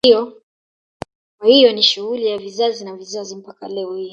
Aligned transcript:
Kwa 1.37 1.47
hiyo 1.47 1.71
ni 1.73 1.83
shughuli 1.83 2.27
ya 2.27 2.37
vizazi 2.37 2.85
na 2.85 2.95
vizazi 2.95 3.35
mpaka 3.35 3.67
leo 3.67 3.95
hii 3.95 4.09